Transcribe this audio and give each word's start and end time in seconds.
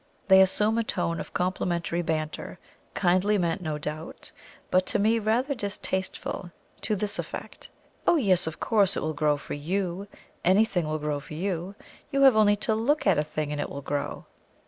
They 0.29 0.41
assume 0.41 0.79
a 0.79 0.83
tone 0.83 1.19
of 1.19 1.31
complimentary 1.31 2.01
banter, 2.01 2.57
kindly 2.95 3.37
meant 3.37 3.61
no 3.61 3.77
doubt, 3.77 4.31
but 4.71 4.87
to 4.87 4.97
me 4.97 5.19
rather 5.19 5.53
distasteful, 5.53 6.49
to 6.81 6.95
this 6.95 7.19
effect: 7.19 7.69
"Oh 8.07 8.15
yes, 8.15 8.47
of 8.47 8.59
course 8.59 8.97
it 8.97 9.03
will 9.03 9.13
grow 9.13 9.37
for 9.37 9.53
you; 9.53 10.07
anything 10.43 10.87
will 10.87 10.97
grow 10.97 11.19
for 11.19 11.35
you; 11.35 11.75
you 12.09 12.21
have 12.23 12.35
only 12.35 12.55
to 12.55 12.73
look 12.73 13.05
at 13.05 13.19
a 13.19 13.23
thing 13.23 13.51
and 13.51 13.61
it 13.61 13.69
will 13.69 13.83
grow." 13.83 14.25